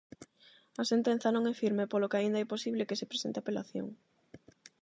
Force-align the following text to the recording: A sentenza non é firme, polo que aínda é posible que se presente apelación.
A 0.81 0.83
sentenza 0.91 1.29
non 1.33 1.43
é 1.51 1.53
firme, 1.61 1.89
polo 1.91 2.09
que 2.11 2.17
aínda 2.19 2.39
é 2.43 2.51
posible 2.53 2.87
que 2.89 2.99
se 2.99 3.09
presente 3.11 3.37
apelación. 3.39 3.87